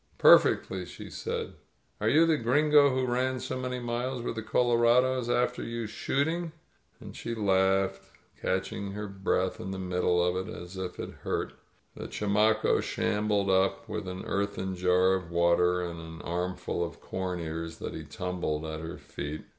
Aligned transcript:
"Perfectly," 0.17 0.83
she 0.87 1.11
said. 1.11 1.53
"Are 1.99 2.09
you 2.09 2.25
the 2.25 2.35
Gringo 2.35 2.89
who 2.89 3.05
ran 3.05 3.39
so 3.39 3.55
many 3.59 3.77
miles 3.79 4.23
with 4.23 4.33
the 4.33 4.41
colorados 4.41 5.29
after 5.29 5.61
you 5.61 5.85
shooting?" 5.85 6.53
And 6.99 7.15
she 7.15 7.35
laughed— 7.35 8.05
catching 8.41 8.93
her 8.93 9.07
breath 9.07 9.59
in 9.59 9.69
the 9.69 9.77
middle 9.77 10.23
of 10.23 10.47
it 10.47 10.51
as 10.51 10.75
if 10.75 10.99
it 10.99 11.11
hurt. 11.21 11.53
The 11.95 12.07
chamaco 12.07 12.81
shambled 12.81 13.51
up 13.51 13.87
with 13.87 14.07
an 14.07 14.23
earthen 14.25 14.75
jar 14.75 15.13
of 15.13 15.29
water 15.29 15.83
and 15.83 15.99
an 15.99 16.21
armful 16.23 16.83
of 16.83 16.99
corn 16.99 17.39
ears 17.39 17.77
that 17.77 17.93
he 17.93 18.03
tumbled 18.03 18.65
at 18.65 18.79
her 18.79 18.97
feet. 18.97 19.43